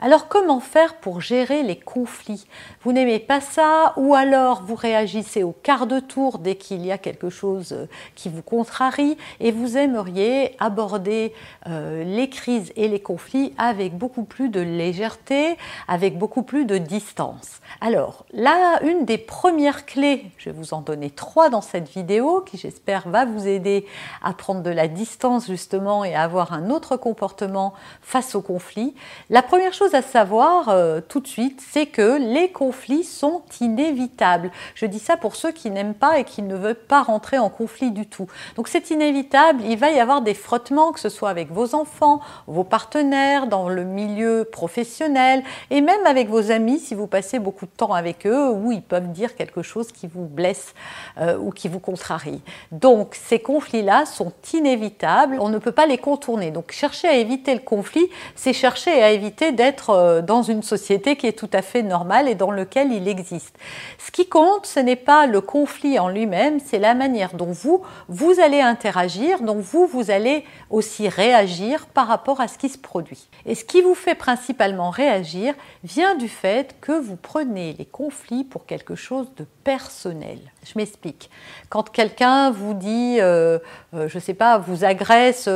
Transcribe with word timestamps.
Alors 0.00 0.28
comment 0.28 0.60
faire 0.60 0.94
pour 0.94 1.20
gérer 1.20 1.64
les 1.64 1.74
conflits? 1.74 2.46
Vous 2.82 2.92
n'aimez 2.92 3.18
pas 3.18 3.40
ça? 3.40 3.94
Ou 3.96 4.14
alors 4.14 4.62
vous 4.62 4.76
réagissez 4.76 5.42
au 5.42 5.50
quart 5.50 5.88
de 5.88 5.98
tour 5.98 6.38
dès 6.38 6.54
qu'il 6.54 6.86
y 6.86 6.92
a 6.92 6.98
quelque 6.98 7.30
chose 7.30 7.72
euh, 7.72 7.86
qui 8.14 8.28
vous 8.28 8.42
contrarie 8.42 9.16
et 9.40 9.50
vous 9.50 9.76
aimeriez 9.76 10.54
aborder 10.60 11.34
euh, 11.66 12.04
les 12.04 12.30
crises 12.30 12.72
et 12.76 12.86
les 12.86 13.00
conflits 13.00 13.54
avec 13.58 13.98
beaucoup 13.98 14.22
plus 14.22 14.50
de 14.50 14.60
légèreté, 14.60 15.56
avec 15.88 16.16
beaucoup 16.16 16.44
plus 16.44 16.64
de 16.64 16.78
distance. 16.78 17.60
Alors 17.80 18.24
là, 18.32 18.80
une 18.84 19.04
des 19.04 19.18
premières 19.18 19.84
clés, 19.84 20.30
je 20.38 20.50
vais 20.50 20.56
vous 20.56 20.74
en 20.74 20.80
donner 20.80 21.10
trois 21.10 21.48
dans 21.48 21.60
cette 21.60 21.88
vidéo 21.88 22.42
qui 22.42 22.56
j'espère 22.56 23.08
va 23.08 23.24
vous 23.24 23.48
aider 23.48 23.84
à 24.22 24.32
prendre 24.32 24.62
de 24.62 24.70
la 24.70 24.86
distance 24.86 25.48
justement 25.48 26.04
et 26.04 26.14
à 26.14 26.22
avoir 26.22 26.52
un 26.52 26.70
autre 26.70 26.96
comportement 26.96 27.74
face 28.00 28.36
aux 28.36 28.42
conflits. 28.42 28.94
La 29.28 29.42
première 29.42 29.72
chose 29.72 29.87
à 29.94 30.02
savoir 30.02 30.68
euh, 30.68 31.00
tout 31.00 31.20
de 31.20 31.26
suite, 31.26 31.62
c'est 31.70 31.86
que 31.86 32.18
les 32.18 32.50
conflits 32.50 33.04
sont 33.04 33.42
inévitables. 33.60 34.50
Je 34.74 34.86
dis 34.86 34.98
ça 34.98 35.16
pour 35.16 35.36
ceux 35.36 35.52
qui 35.52 35.70
n'aiment 35.70 35.94
pas 35.94 36.18
et 36.18 36.24
qui 36.24 36.42
ne 36.42 36.56
veulent 36.56 36.74
pas 36.74 37.02
rentrer 37.02 37.38
en 37.38 37.48
conflit 37.48 37.90
du 37.90 38.06
tout. 38.06 38.26
Donc 38.56 38.68
c'est 38.68 38.90
inévitable, 38.90 39.62
il 39.64 39.78
va 39.78 39.90
y 39.90 40.00
avoir 40.00 40.22
des 40.22 40.34
frottements, 40.34 40.92
que 40.92 41.00
ce 41.00 41.08
soit 41.08 41.30
avec 41.30 41.50
vos 41.50 41.74
enfants, 41.74 42.20
vos 42.46 42.64
partenaires, 42.64 43.46
dans 43.46 43.68
le 43.68 43.84
milieu 43.84 44.44
professionnel 44.50 45.42
et 45.70 45.80
même 45.80 46.04
avec 46.06 46.28
vos 46.28 46.50
amis 46.50 46.78
si 46.78 46.94
vous 46.94 47.06
passez 47.06 47.38
beaucoup 47.38 47.66
de 47.66 47.70
temps 47.70 47.92
avec 47.92 48.26
eux 48.26 48.50
où 48.50 48.72
ils 48.72 48.82
peuvent 48.82 49.12
dire 49.12 49.34
quelque 49.36 49.62
chose 49.62 49.92
qui 49.92 50.06
vous 50.06 50.26
blesse 50.26 50.74
euh, 51.18 51.38
ou 51.38 51.50
qui 51.50 51.68
vous 51.68 51.80
contrarie. 51.80 52.42
Donc 52.72 53.14
ces 53.14 53.38
conflits-là 53.38 54.06
sont 54.06 54.32
inévitables, 54.52 55.38
on 55.40 55.48
ne 55.48 55.58
peut 55.58 55.72
pas 55.72 55.86
les 55.86 55.98
contourner. 55.98 56.50
Donc 56.50 56.72
chercher 56.72 57.08
à 57.08 57.14
éviter 57.14 57.54
le 57.54 57.60
conflit, 57.60 58.08
c'est 58.34 58.52
chercher 58.52 59.02
à 59.02 59.10
éviter 59.10 59.52
d'être 59.52 59.77
euh, 59.90 60.22
dans 60.22 60.42
une 60.42 60.62
société 60.62 61.16
qui 61.16 61.26
est 61.26 61.38
tout 61.38 61.50
à 61.52 61.62
fait 61.62 61.82
normale 61.82 62.28
et 62.28 62.34
dans 62.34 62.50
laquelle 62.50 62.92
il 62.92 63.08
existe. 63.08 63.56
Ce 63.98 64.10
qui 64.10 64.28
compte, 64.28 64.66
ce 64.66 64.80
n'est 64.80 64.96
pas 64.96 65.26
le 65.26 65.40
conflit 65.40 65.98
en 65.98 66.08
lui-même, 66.08 66.60
c'est 66.60 66.78
la 66.78 66.94
manière 66.94 67.34
dont 67.34 67.52
vous, 67.52 67.82
vous 68.08 68.40
allez 68.40 68.60
interagir, 68.60 69.40
dont 69.40 69.58
vous, 69.58 69.86
vous 69.86 70.10
allez 70.10 70.44
aussi 70.70 71.08
réagir 71.08 71.86
par 71.86 72.08
rapport 72.08 72.40
à 72.40 72.48
ce 72.48 72.58
qui 72.58 72.68
se 72.68 72.78
produit. 72.78 73.28
Et 73.46 73.54
ce 73.54 73.64
qui 73.64 73.80
vous 73.80 73.94
fait 73.94 74.14
principalement 74.14 74.90
réagir 74.90 75.54
vient 75.84 76.14
du 76.14 76.28
fait 76.28 76.76
que 76.80 76.92
vous 76.92 77.16
prenez 77.16 77.74
les 77.78 77.86
conflits 77.86 78.44
pour 78.44 78.66
quelque 78.66 78.94
chose 78.94 79.28
de 79.36 79.46
personnel. 79.64 80.38
Je 80.64 80.72
m'explique. 80.76 81.30
Quand 81.68 81.90
quelqu'un 81.90 82.50
vous 82.50 82.74
dit, 82.74 83.18
euh, 83.20 83.58
euh, 83.94 84.08
je 84.08 84.18
ne 84.18 84.22
sais 84.22 84.34
pas, 84.34 84.58
vous 84.58 84.84
agresse 84.84 85.48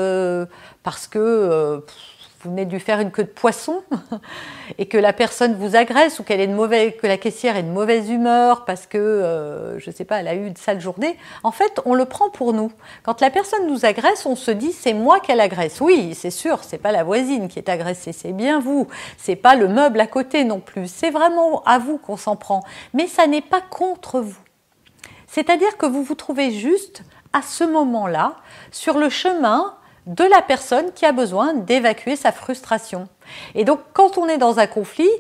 parce 0.83 1.07
que 1.07 1.85
vous 2.43 2.51
venez 2.51 2.65
de 2.65 2.73
lui 2.73 2.81
faire 2.81 2.99
une 2.99 3.13
queue 3.13 3.23
de 3.23 3.29
poisson 3.29 3.85
et 4.79 4.87
que 4.87 4.99
la 4.99 5.13
personne 5.13 5.55
vous 5.55 5.77
agresse 5.77 6.19
ou 6.19 6.25
qu'elle 6.25 6.41
est 6.41 6.49
de 6.49 6.55
mauvaise, 6.55 6.93
que 7.01 7.07
la 7.07 7.17
caissière 7.17 7.57
est 7.57 7.63
de 7.63 7.71
mauvaise 7.71 8.11
humeur 8.11 8.65
parce 8.65 8.87
que, 8.87 8.99
euh, 8.99 9.79
je 9.79 9.91
ne 9.91 9.95
sais 9.95 10.05
pas, 10.05 10.19
elle 10.19 10.29
a 10.29 10.35
eu 10.35 10.47
une 10.47 10.57
sale 10.57 10.81
journée, 10.81 11.17
en 11.45 11.53
fait, 11.53 11.81
on 11.85 11.95
le 11.95 12.05
prend 12.05 12.31
pour 12.31 12.53
nous. 12.53 12.73
Quand 13.05 13.21
la 13.21 13.31
personne 13.31 13.69
nous 13.69 13.85
agresse, 13.85 14.27
on 14.27 14.35
se 14.35 14.51
dit 14.51 14.73
c'est 14.73 14.93
moi 14.93 15.21
qu'elle 15.21 15.41
agresse. 15.41 15.81
Oui, 15.81 16.15
c'est 16.15 16.31
sûr, 16.31 16.65
c'est 16.65 16.79
pas 16.79 16.91
la 16.91 17.05
voisine 17.05 17.47
qui 17.49 17.61
est 17.61 17.69
agressée, 17.69 18.13
c'est 18.13 18.33
bien 18.33 18.59
vous. 18.59 18.89
C'est 19.19 19.37
pas 19.37 19.55
le 19.55 19.69
meuble 19.69 20.01
à 20.01 20.09
côté 20.09 20.43
non 20.43 20.59
plus. 20.59 20.89
C'est 20.89 21.11
vraiment 21.11 21.63
à 21.63 21.79
vous 21.79 21.99
qu'on 21.99 22.17
s'en 22.17 22.35
prend. 22.35 22.65
Mais 22.93 23.07
ça 23.07 23.29
n'est 23.29 23.41
pas 23.41 23.61
contre 23.61 24.21
vous. 24.21 24.39
C'est-à-dire 25.29 25.77
que 25.77 25.87
vous 25.87 26.03
vous 26.03 26.17
trouvez 26.17 26.51
juste 26.51 27.05
à 27.33 27.41
ce 27.41 27.63
moment-là 27.65 28.35
sur 28.71 28.99
le 28.99 29.09
chemin 29.09 29.75
de 30.07 30.25
la 30.25 30.43
personne 30.43 30.93
qui 30.93 31.05
a 31.05 31.13
besoin 31.13 31.55
d'évacuer 31.55 32.17
sa 32.17 32.33
frustration. 32.33 33.09
Et 33.55 33.65
donc 33.65 33.81
quand 33.93 34.19
on 34.19 34.27
est 34.27 34.39
dans 34.39 34.59
un 34.59 34.67
conflit, 34.67 35.11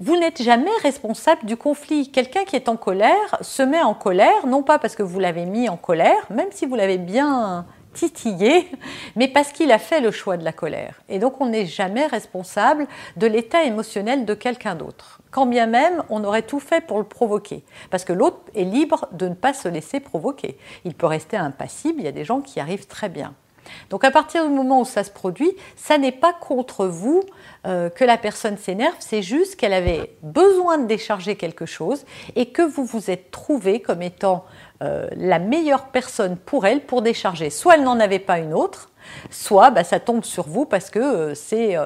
vous 0.00 0.16
n'êtes 0.16 0.42
jamais 0.42 0.70
responsable 0.82 1.44
du 1.44 1.56
conflit. 1.56 2.10
Quelqu'un 2.12 2.44
qui 2.44 2.54
est 2.54 2.68
en 2.68 2.76
colère 2.76 3.38
se 3.40 3.62
met 3.62 3.82
en 3.82 3.94
colère, 3.94 4.46
non 4.46 4.62
pas 4.62 4.78
parce 4.78 4.94
que 4.94 5.02
vous 5.02 5.18
l'avez 5.18 5.44
mis 5.44 5.68
en 5.68 5.76
colère, 5.76 6.24
même 6.30 6.48
si 6.52 6.66
vous 6.66 6.76
l'avez 6.76 6.98
bien 6.98 7.66
titillé, 7.94 8.70
mais 9.16 9.26
parce 9.26 9.50
qu'il 9.50 9.72
a 9.72 9.78
fait 9.78 10.00
le 10.00 10.12
choix 10.12 10.36
de 10.36 10.44
la 10.44 10.52
colère. 10.52 11.00
Et 11.08 11.18
donc 11.18 11.40
on 11.40 11.46
n'est 11.46 11.66
jamais 11.66 12.06
responsable 12.06 12.86
de 13.16 13.26
l'état 13.26 13.64
émotionnel 13.64 14.24
de 14.24 14.34
quelqu'un 14.34 14.76
d'autre. 14.76 15.20
Quand 15.32 15.46
bien 15.46 15.66
même 15.66 16.04
on 16.10 16.22
aurait 16.22 16.42
tout 16.42 16.60
fait 16.60 16.80
pour 16.80 16.98
le 16.98 17.04
provoquer. 17.04 17.64
Parce 17.90 18.04
que 18.04 18.12
l'autre 18.12 18.38
est 18.54 18.62
libre 18.62 19.08
de 19.10 19.26
ne 19.26 19.34
pas 19.34 19.52
se 19.52 19.66
laisser 19.66 19.98
provoquer. 19.98 20.58
Il 20.84 20.94
peut 20.94 21.06
rester 21.06 21.36
impassible, 21.36 22.00
il 22.00 22.04
y 22.04 22.08
a 22.08 22.12
des 22.12 22.24
gens 22.24 22.40
qui 22.40 22.60
arrivent 22.60 22.86
très 22.86 23.08
bien. 23.08 23.34
Donc 23.90 24.04
à 24.04 24.10
partir 24.10 24.46
du 24.46 24.52
moment 24.52 24.80
où 24.80 24.84
ça 24.84 25.04
se 25.04 25.10
produit, 25.10 25.52
ça 25.76 25.98
n'est 25.98 26.12
pas 26.12 26.32
contre 26.32 26.86
vous 26.86 27.22
euh, 27.66 27.90
que 27.90 28.04
la 28.04 28.16
personne 28.16 28.56
s'énerve, 28.56 28.96
c'est 28.98 29.22
juste 29.22 29.56
qu'elle 29.56 29.72
avait 29.72 30.14
besoin 30.22 30.78
de 30.78 30.86
décharger 30.86 31.36
quelque 31.36 31.66
chose 31.66 32.04
et 32.36 32.46
que 32.46 32.62
vous 32.62 32.84
vous 32.84 33.10
êtes 33.10 33.30
trouvé 33.30 33.80
comme 33.80 34.02
étant 34.02 34.44
euh, 34.82 35.08
la 35.16 35.38
meilleure 35.38 35.86
personne 35.86 36.36
pour 36.36 36.66
elle 36.66 36.82
pour 36.82 37.02
décharger. 37.02 37.50
Soit 37.50 37.74
elle 37.74 37.82
n'en 37.82 37.98
avait 37.98 38.20
pas 38.20 38.38
une 38.38 38.54
autre, 38.54 38.90
soit 39.30 39.70
bah, 39.70 39.84
ça 39.84 40.00
tombe 40.00 40.24
sur 40.24 40.48
vous 40.48 40.64
parce 40.64 40.90
que 40.90 40.98
euh, 40.98 41.34
c'est 41.34 41.76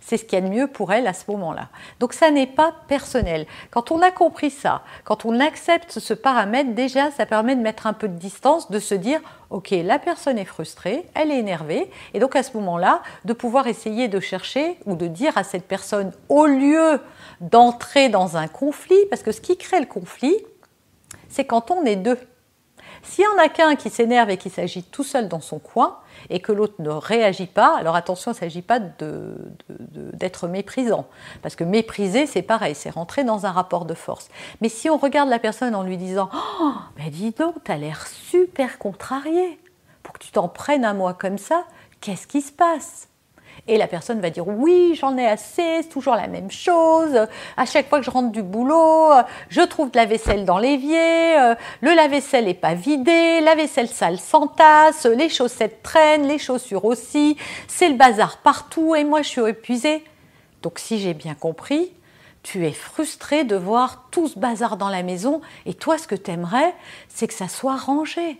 c'est 0.00 0.16
ce 0.16 0.24
qu'il 0.24 0.38
y 0.38 0.42
a 0.42 0.48
de 0.48 0.52
mieux 0.52 0.68
pour 0.68 0.92
elle 0.92 1.08
à 1.08 1.12
ce 1.12 1.28
moment-là. 1.32 1.68
Donc 1.98 2.12
ça 2.12 2.30
n'est 2.30 2.46
pas 2.46 2.72
personnel. 2.86 3.46
Quand 3.70 3.90
on 3.90 4.00
a 4.02 4.12
compris 4.12 4.50
ça, 4.50 4.82
quand 5.04 5.24
on 5.24 5.40
accepte 5.40 5.98
ce 5.98 6.14
paramètre, 6.14 6.74
déjà 6.74 7.10
ça 7.10 7.26
permet 7.26 7.56
de 7.56 7.60
mettre 7.60 7.86
un 7.88 7.92
peu 7.92 8.06
de 8.06 8.16
distance, 8.16 8.70
de 8.70 8.78
se 8.78 8.94
dire 8.94 9.20
ok, 9.50 9.70
la 9.84 9.98
personne 9.98 10.38
est 10.38 10.44
frustrée, 10.44 11.06
elle 11.14 11.30
est 11.30 11.38
énervée, 11.38 11.90
et 12.14 12.18
donc 12.18 12.36
à 12.36 12.42
ce 12.42 12.56
moment-là, 12.56 13.02
de 13.24 13.32
pouvoir 13.32 13.66
essayer 13.66 14.08
de 14.08 14.20
chercher 14.20 14.78
ou 14.86 14.96
de 14.96 15.06
dire 15.06 15.36
à 15.36 15.44
cette 15.44 15.66
personne, 15.66 16.12
au 16.28 16.46
lieu 16.46 17.00
d'entrer 17.40 18.08
dans 18.08 18.36
un 18.36 18.48
conflit, 18.48 18.96
parce 19.10 19.22
que 19.22 19.32
ce 19.32 19.40
qui 19.40 19.56
crée 19.56 19.80
le 19.80 19.86
conflit, 19.86 20.36
c'est 21.28 21.44
quand 21.44 21.70
on 21.70 21.84
est 21.84 21.96
deux. 21.96 22.18
S'il 23.06 23.24
y 23.24 23.28
en 23.28 23.38
a 23.38 23.48
qu'un 23.48 23.76
qui 23.76 23.88
s'énerve 23.88 24.30
et 24.30 24.36
qui 24.36 24.50
s'agite 24.50 24.90
tout 24.90 25.04
seul 25.04 25.28
dans 25.28 25.40
son 25.40 25.58
coin, 25.58 25.98
et 26.30 26.40
que 26.40 26.52
l'autre 26.52 26.74
ne 26.80 26.90
réagit 26.90 27.46
pas, 27.46 27.76
alors 27.76 27.94
attention, 27.94 28.32
il 28.32 28.34
ne 28.34 28.40
s'agit 28.40 28.62
pas 28.62 28.80
d'être 29.68 30.48
méprisant, 30.48 31.06
parce 31.42 31.56
que 31.56 31.64
mépriser, 31.64 32.26
c'est 32.26 32.42
pareil, 32.42 32.74
c'est 32.74 32.90
rentrer 32.90 33.24
dans 33.24 33.46
un 33.46 33.52
rapport 33.52 33.84
de 33.84 33.94
force. 33.94 34.28
Mais 34.60 34.68
si 34.68 34.90
on 34.90 34.96
regarde 34.96 35.28
la 35.28 35.38
personne 35.38 35.74
en 35.74 35.82
lui 35.82 35.96
disant 35.96 36.28
Oh, 36.60 36.72
mais 36.96 37.10
dis 37.10 37.30
donc, 37.30 37.62
tu 37.64 37.72
as 37.72 37.78
l'air 37.78 38.06
super 38.06 38.78
contrarié, 38.78 39.58
pour 40.02 40.14
que 40.14 40.24
tu 40.24 40.32
t'en 40.32 40.48
prennes 40.48 40.84
à 40.84 40.94
moi 40.94 41.14
comme 41.14 41.38
ça, 41.38 41.64
qu'est-ce 42.00 42.26
qui 42.26 42.40
se 42.40 42.52
passe? 42.52 43.08
Et 43.68 43.78
la 43.78 43.86
personne 43.86 44.20
va 44.20 44.30
dire 44.30 44.46
oui, 44.46 44.96
j'en 45.00 45.16
ai 45.16 45.26
assez, 45.26 45.82
c'est 45.82 45.88
toujours 45.88 46.14
la 46.14 46.28
même 46.28 46.50
chose. 46.50 47.26
À 47.56 47.66
chaque 47.66 47.88
fois 47.88 47.98
que 47.98 48.04
je 48.04 48.10
rentre 48.10 48.30
du 48.30 48.42
boulot, 48.42 49.10
je 49.48 49.60
trouve 49.62 49.90
de 49.90 49.96
la 49.96 50.06
vaisselle 50.06 50.44
dans 50.44 50.58
l'évier, 50.58 51.38
euh, 51.38 51.54
le 51.80 51.94
lave-vaisselle 51.94 52.44
n'est 52.44 52.54
pas 52.54 52.74
vidé, 52.74 53.40
la 53.40 53.54
vaisselle 53.54 53.88
sale 53.88 54.18
s'entasse, 54.18 55.06
les 55.06 55.28
chaussettes 55.28 55.82
traînent, 55.82 56.26
les 56.26 56.38
chaussures 56.38 56.84
aussi, 56.84 57.36
c'est 57.68 57.88
le 57.88 57.96
bazar 57.96 58.38
partout 58.38 58.94
et 58.94 59.04
moi 59.04 59.22
je 59.22 59.28
suis 59.28 59.48
épuisée. 59.48 60.04
Donc 60.62 60.78
si 60.78 60.98
j'ai 60.98 61.14
bien 61.14 61.34
compris, 61.34 61.92
tu 62.42 62.64
es 62.66 62.72
frustré 62.72 63.42
de 63.42 63.56
voir 63.56 64.04
tout 64.12 64.28
ce 64.28 64.38
bazar 64.38 64.76
dans 64.76 64.88
la 64.88 65.02
maison 65.02 65.40
et 65.64 65.74
toi 65.74 65.98
ce 65.98 66.06
que 66.06 66.14
tu 66.14 66.30
aimerais, 66.30 66.74
c'est 67.08 67.26
que 67.26 67.34
ça 67.34 67.48
soit 67.48 67.76
rangé. 67.76 68.38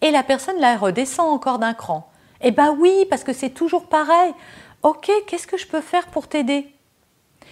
Et 0.00 0.10
la 0.10 0.22
personne 0.22 0.60
la 0.60 0.76
redescend 0.76 1.28
encore 1.28 1.58
d'un 1.58 1.74
cran. 1.74 2.08
Eh 2.42 2.50
bien 2.50 2.72
oui, 2.72 3.06
parce 3.08 3.24
que 3.24 3.32
c'est 3.32 3.50
toujours 3.50 3.86
pareil. 3.86 4.32
Ok, 4.82 5.10
qu'est-ce 5.26 5.46
que 5.46 5.56
je 5.56 5.66
peux 5.66 5.80
faire 5.80 6.06
pour 6.08 6.28
t'aider? 6.28 6.68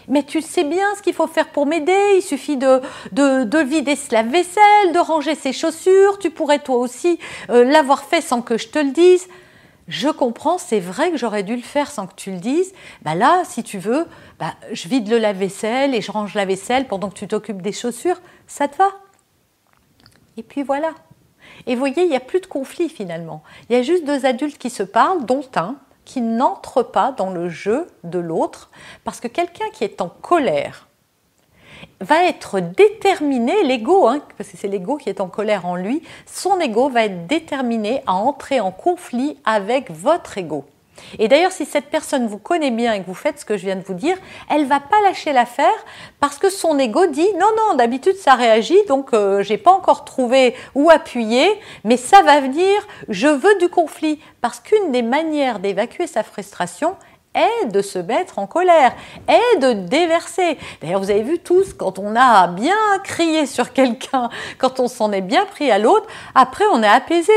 Mais 0.08 0.22
tu 0.22 0.42
sais 0.42 0.64
bien 0.64 0.94
ce 0.96 1.02
qu'il 1.02 1.14
faut 1.14 1.26
faire 1.26 1.48
pour 1.48 1.66
m'aider. 1.66 2.16
Il 2.16 2.22
suffit 2.22 2.56
de, 2.56 2.80
de, 3.12 3.58
vider 3.62 3.96
la 4.10 4.22
vaisselle, 4.22 4.92
de 4.92 4.98
ranger 4.98 5.34
ses 5.34 5.52
chaussures. 5.52 6.18
Tu 6.18 6.30
pourrais 6.30 6.58
toi 6.58 6.76
aussi 6.76 7.18
euh, 7.50 7.64
l'avoir 7.64 8.04
fait 8.04 8.20
sans 8.20 8.42
que 8.42 8.58
je 8.58 8.68
te 8.68 8.78
le 8.78 8.90
dise. 8.90 9.26
je 9.88 10.08
comprends, 10.08 10.58
c'est 10.58 10.80
vrai 10.80 11.10
que 11.10 11.16
j'aurais 11.16 11.42
dû 11.42 11.56
le 11.56 11.62
faire 11.62 11.90
sans 11.90 12.06
que 12.06 12.14
tu 12.14 12.30
le 12.30 12.38
dises. 12.38 12.72
Bah 13.02 13.14
là, 13.14 13.42
si 13.44 13.62
tu 13.62 13.78
veux, 13.78 14.06
bah, 14.38 14.54
je 14.72 14.88
vide 14.88 15.08
le 15.08 15.18
lave-vaisselle 15.18 15.94
et 15.94 16.00
je 16.00 16.12
range 16.12 16.34
la 16.34 16.44
vaisselle 16.44 16.86
pendant 16.86 17.08
que 17.08 17.18
tu 17.18 17.26
t'occupes 17.26 17.62
des 17.62 17.72
chaussures. 17.72 18.20
Ça 18.46 18.68
te 18.68 18.76
va? 18.76 18.90
Et 20.36 20.42
puis 20.42 20.62
voilà. 20.62 20.90
Et 21.66 21.76
voyez, 21.76 22.02
il 22.02 22.08
n'y 22.08 22.16
a 22.16 22.20
plus 22.20 22.40
de 22.40 22.46
conflit 22.46 22.88
finalement. 22.88 23.42
Il 23.68 23.76
y 23.76 23.78
a 23.78 23.82
juste 23.82 24.04
deux 24.04 24.26
adultes 24.26 24.58
qui 24.58 24.70
se 24.70 24.82
parlent, 24.82 25.24
dont 25.24 25.44
un 25.56 25.76
qui 26.04 26.20
n'entre 26.20 26.82
pas 26.82 27.12
dans 27.12 27.30
le 27.30 27.48
jeu 27.48 27.86
de 28.04 28.18
l'autre, 28.18 28.70
parce 29.04 29.20
que 29.20 29.28
quelqu'un 29.28 29.70
qui 29.72 29.84
est 29.84 30.00
en 30.00 30.08
colère 30.08 30.88
va 32.00 32.24
être 32.24 32.60
déterminé, 32.60 33.62
l'ego, 33.62 34.06
hein, 34.06 34.20
parce 34.36 34.50
que 34.50 34.56
c'est 34.56 34.68
l'ego 34.68 34.96
qui 34.96 35.08
est 35.08 35.20
en 35.20 35.28
colère 35.28 35.66
en 35.66 35.76
lui, 35.76 36.02
son 36.26 36.58
ego 36.60 36.88
va 36.88 37.04
être 37.04 37.26
déterminé 37.26 38.02
à 38.06 38.14
entrer 38.14 38.60
en 38.60 38.70
conflit 38.70 39.38
avec 39.44 39.90
votre 39.90 40.38
ego. 40.38 40.64
Et 41.18 41.28
d'ailleurs, 41.28 41.52
si 41.52 41.64
cette 41.64 41.86
personne 41.86 42.26
vous 42.26 42.38
connaît 42.38 42.70
bien 42.70 42.92
et 42.94 43.00
que 43.00 43.06
vous 43.06 43.14
faites 43.14 43.40
ce 43.40 43.44
que 43.44 43.56
je 43.56 43.66
viens 43.66 43.76
de 43.76 43.84
vous 43.84 43.94
dire, 43.94 44.16
elle 44.50 44.66
va 44.66 44.80
pas 44.80 45.00
lâcher 45.02 45.32
l'affaire 45.32 45.84
parce 46.20 46.38
que 46.38 46.50
son 46.50 46.78
ego 46.78 47.06
dit 47.06 47.32
non 47.34 47.46
non, 47.56 47.76
d'habitude 47.76 48.16
ça 48.16 48.34
réagit 48.34 48.78
donc 48.88 49.12
euh, 49.12 49.42
j'ai 49.42 49.58
pas 49.58 49.72
encore 49.72 50.04
trouvé 50.04 50.54
où 50.74 50.90
appuyer, 50.90 51.48
mais 51.84 51.96
ça 51.96 52.22
va 52.22 52.40
venir, 52.40 52.68
je 53.08 53.28
veux 53.28 53.58
du 53.58 53.68
conflit. 53.68 54.20
Parce 54.40 54.60
qu'une 54.60 54.92
des 54.92 55.02
manières 55.02 55.58
d'évacuer 55.58 56.06
sa 56.06 56.22
frustration, 56.22 56.96
est 57.34 57.66
de 57.66 57.82
se 57.82 57.98
mettre 57.98 58.38
en 58.38 58.46
colère, 58.46 58.94
est 59.28 59.58
de 59.58 59.72
déverser. 59.72 60.58
D'ailleurs, 60.80 61.00
vous 61.00 61.10
avez 61.10 61.22
vu 61.22 61.38
tous, 61.38 61.72
quand 61.74 61.98
on 61.98 62.16
a 62.16 62.46
bien 62.48 62.76
crié 63.02 63.46
sur 63.46 63.72
quelqu'un, 63.72 64.28
quand 64.58 64.80
on 64.80 64.88
s'en 64.88 65.12
est 65.12 65.20
bien 65.20 65.46
pris 65.46 65.70
à 65.70 65.78
l'autre, 65.78 66.06
après 66.34 66.64
on 66.72 66.82
est 66.82 66.88
apaisé. 66.88 67.32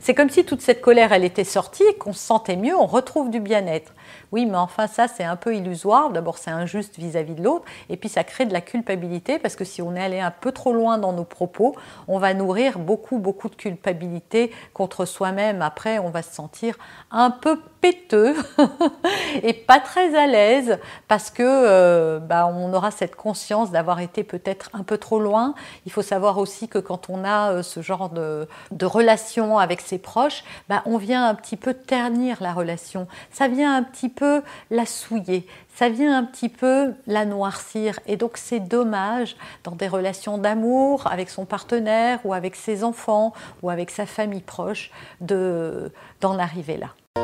C'est 0.00 0.14
comme 0.14 0.30
si 0.30 0.44
toute 0.44 0.60
cette 0.60 0.80
colère, 0.80 1.12
elle 1.12 1.24
était 1.24 1.44
sortie, 1.44 1.84
qu'on 1.98 2.12
se 2.12 2.20
sentait 2.20 2.56
mieux, 2.56 2.76
on 2.76 2.86
retrouve 2.86 3.30
du 3.30 3.40
bien-être. 3.40 3.92
Oui, 4.32 4.46
mais 4.46 4.56
enfin 4.56 4.86
ça, 4.88 5.06
c'est 5.06 5.22
un 5.22 5.36
peu 5.36 5.54
illusoire. 5.54 6.10
D'abord, 6.10 6.38
c'est 6.38 6.50
injuste 6.50 6.98
vis-à-vis 6.98 7.34
de 7.34 7.42
l'autre, 7.42 7.64
et 7.88 7.96
puis 7.96 8.08
ça 8.08 8.24
crée 8.24 8.46
de 8.46 8.52
la 8.52 8.60
culpabilité, 8.60 9.38
parce 9.38 9.54
que 9.54 9.64
si 9.64 9.80
on 9.80 9.94
est 9.94 10.02
allé 10.02 10.18
un 10.18 10.32
peu 10.32 10.50
trop 10.52 10.72
loin 10.72 10.98
dans 10.98 11.12
nos 11.12 11.24
propos, 11.24 11.76
on 12.08 12.18
va 12.18 12.34
nourrir 12.34 12.78
beaucoup, 12.78 13.18
beaucoup 13.18 13.48
de 13.48 13.54
culpabilité 13.54 14.50
contre 14.72 15.04
soi-même. 15.04 15.62
Après, 15.62 15.98
on 15.98 16.10
va 16.10 16.22
se 16.22 16.34
sentir 16.34 16.76
un 17.10 17.30
peu 17.30 17.60
péteux 17.80 18.34
et 19.42 19.52
pas 19.52 19.80
très 19.80 20.16
à 20.16 20.26
l'aise 20.26 20.78
parce 21.08 21.30
que 21.30 21.42
euh, 21.42 22.18
bah, 22.18 22.46
on 22.46 22.72
aura 22.72 22.90
cette 22.90 23.16
conscience 23.16 23.70
d'avoir 23.70 24.00
été 24.00 24.24
peut-être 24.24 24.70
un 24.72 24.82
peu 24.82 24.98
trop 24.98 25.20
loin. 25.20 25.54
Il 25.86 25.92
faut 25.92 26.02
savoir 26.02 26.38
aussi 26.38 26.68
que 26.68 26.78
quand 26.78 27.10
on 27.10 27.24
a 27.24 27.52
euh, 27.52 27.62
ce 27.62 27.82
genre 27.82 28.10
de, 28.10 28.46
relation 28.82 29.58
avec 29.58 29.80
ses 29.80 29.98
proches, 29.98 30.44
bah, 30.68 30.82
on 30.86 30.98
vient 30.98 31.26
un 31.26 31.34
petit 31.34 31.56
peu 31.56 31.74
ternir 31.74 32.36
la 32.40 32.52
relation. 32.52 33.06
Ça 33.30 33.48
vient 33.48 33.74
un 33.74 33.82
petit 33.82 34.08
peu 34.08 34.42
la 34.70 34.86
souiller. 34.86 35.46
Ça 35.74 35.88
vient 35.88 36.16
un 36.16 36.24
petit 36.24 36.48
peu 36.48 36.94
la 37.06 37.24
noircir. 37.24 37.98
Et 38.06 38.16
donc 38.16 38.36
c'est 38.36 38.60
dommage 38.60 39.36
dans 39.64 39.72
des 39.72 39.88
relations 39.88 40.38
d'amour 40.38 41.06
avec 41.10 41.30
son 41.30 41.44
partenaire 41.44 42.20
ou 42.24 42.32
avec 42.32 42.54
ses 42.54 42.84
enfants 42.84 43.32
ou 43.62 43.70
avec 43.70 43.90
sa 43.90 44.06
famille 44.06 44.42
proche 44.42 44.90
d'en 45.20 46.38
arriver 46.38 46.76
là. 46.76 47.23